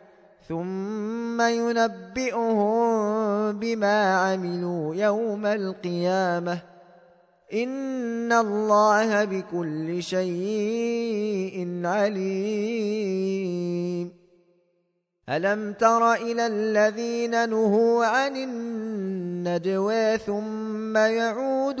ثم 0.49 1.41
ينبئهم 1.41 2.71
بما 3.51 4.03
عملوا 4.17 4.95
يوم 4.95 5.45
القيامة 5.45 6.59
إن 7.53 8.33
الله 8.33 9.25
بكل 9.25 10.03
شيء 10.03 11.81
عليم 11.85 14.11
ألم 15.29 15.73
تر 15.73 16.13
إلى 16.13 16.47
الذين 16.47 17.49
نهوا 17.49 18.05
عن 18.05 18.35
النجوى 18.35 20.17
ثم 20.17 20.97
يعود 20.97 21.80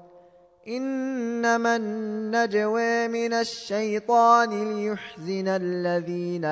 إنما 0.69 1.77
النجوى 1.77 3.09
من 3.09 3.33
الشيطان 3.33 4.51
ليحزن 4.75 5.49
الذين 5.49 6.45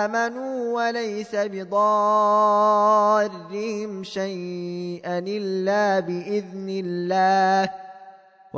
آمنوا 0.00 0.76
وليس 0.82 1.30
بضارهم 1.34 4.04
شيئا 4.04 5.18
إلا 5.18 6.00
بإذن 6.00 6.68
الله 6.84 7.70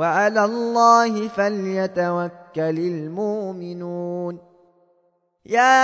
وعلى 0.01 0.45
الله 0.45 1.27
فليتوكل 1.27 2.77
المؤمنون 2.93 4.37
يا 5.45 5.81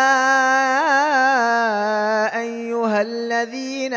ايها 2.42 3.02
الذين 3.02 3.94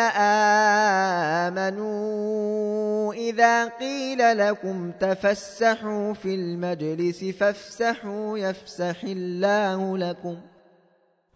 امنوا 1.46 3.14
اذا 3.14 3.64
قيل 3.69 4.38
لكم 4.38 4.90
تفسحوا 5.00 6.12
في 6.12 6.34
المجلس 6.34 7.25
فافسحوا 7.25 8.38
يفسح 8.38 9.02
الله 9.05 9.99
لكم 9.99 10.37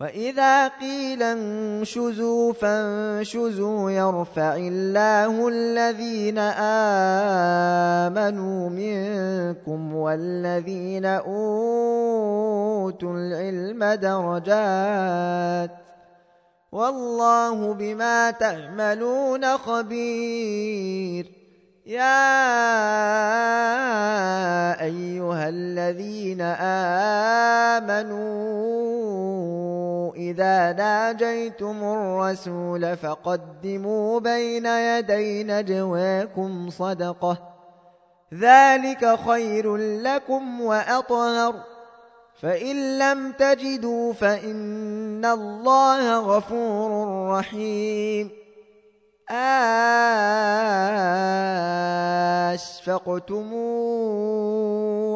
وإذا 0.00 0.68
قيل 0.68 1.22
انشزوا 1.22 2.52
فانشزوا 2.52 3.90
يرفع 3.90 4.56
الله 4.56 5.48
الذين 5.48 6.38
آمنوا 8.08 8.70
منكم 8.70 9.94
والذين 9.94 11.04
أوتوا 11.06 13.12
العلم 13.16 13.84
درجات 13.94 15.70
والله 16.72 17.74
بما 17.74 18.30
تعملون 18.30 19.56
خبير 19.58 21.32
يا 21.86 22.40
أيها 24.82 25.48
الذين 25.48 26.40
آمنوا 27.84 29.83
إذا 30.16 30.72
ناجيتم 30.72 31.82
الرسول 31.84 32.96
فقدموا 32.96 34.20
بين 34.20 34.66
يدي 34.66 35.44
نجواكم 35.44 36.70
صدقة 36.70 37.38
ذلك 38.40 39.18
خير 39.18 39.76
لكم 39.76 40.60
وأطهر 40.60 41.54
فإن 42.42 42.98
لم 42.98 43.32
تجدوا 43.32 44.12
فإن 44.12 45.24
الله 45.24 46.18
غفور 46.20 46.90
رحيم 47.38 48.30
آه 49.30 51.13
أَشْفَقْتُمْ 52.88 53.48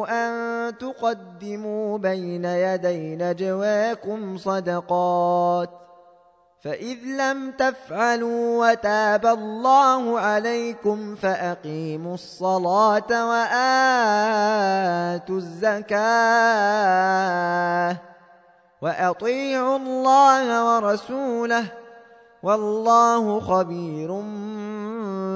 أَن 0.09 0.73
تُقَدِّمُوا 0.77 1.97
بَيْنَ 1.97 2.45
يَدَيْ 2.45 3.15
نَجْوَاكُمْ 3.15 4.37
صَدَقَاتٍ 4.37 5.69
فَإِذْ 6.63 6.97
لَمْ 7.17 7.51
تَفْعَلُوا 7.51 8.69
وَتَابَ 8.71 9.25
اللَّهُ 9.25 10.19
عَلَيْكُمْ 10.19 11.15
فَأَقِيمُوا 11.15 12.13
الصَّلَاةَ 12.13 13.11
وَآتُوا 13.29 15.35
الزَّكَاةَ 15.37 17.97
وَأَطِيعُوا 18.81 19.77
اللَّهَ 19.77 20.45
وَرَسُولَهُ 20.65 21.63
وَاللَّهُ 22.43 23.39
خَبِيرٌ 23.39 24.09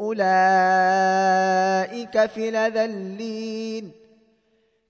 أولئك 0.00 2.26
في 2.30 2.50
لذلين 2.50 3.90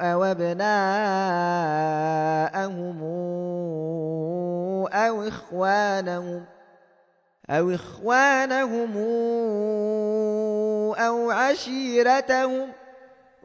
أو 0.00 0.24
أبناءهم 0.24 3.00
أو 4.92 5.28
إخوانهم 5.28 6.44
أو 7.50 7.70
إخوانهم 7.70 8.96
أو 10.98 11.30
عشيرتهم 11.30 12.68
ۖ 12.68 12.70